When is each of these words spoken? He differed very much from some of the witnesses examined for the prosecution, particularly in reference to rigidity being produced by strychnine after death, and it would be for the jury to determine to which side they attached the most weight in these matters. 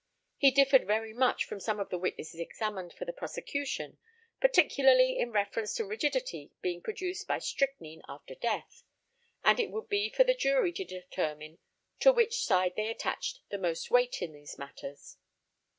He 0.35 0.49
differed 0.49 0.87
very 0.87 1.13
much 1.13 1.45
from 1.45 1.59
some 1.59 1.79
of 1.79 1.89
the 1.91 1.97
witnesses 1.99 2.39
examined 2.39 2.91
for 2.91 3.05
the 3.05 3.13
prosecution, 3.13 3.99
particularly 4.39 5.19
in 5.19 5.31
reference 5.31 5.75
to 5.75 5.85
rigidity 5.85 6.49
being 6.59 6.81
produced 6.81 7.27
by 7.27 7.37
strychnine 7.37 8.01
after 8.07 8.33
death, 8.33 8.81
and 9.43 9.59
it 9.59 9.69
would 9.69 9.89
be 9.89 10.09
for 10.09 10.23
the 10.23 10.33
jury 10.33 10.73
to 10.73 10.85
determine 10.85 11.59
to 11.99 12.11
which 12.11 12.43
side 12.43 12.73
they 12.75 12.87
attached 12.89 13.41
the 13.49 13.59
most 13.59 13.91
weight 13.91 14.23
in 14.23 14.33
these 14.33 14.57
matters. 14.57 15.17